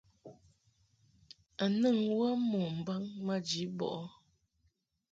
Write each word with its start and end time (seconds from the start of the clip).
A 1.63 1.65
nɨŋ 1.79 1.97
wə 2.17 2.27
mo 2.49 2.59
mbaŋ 2.79 3.01
maji 3.25 3.61
bɔʼɨ? 3.77 4.01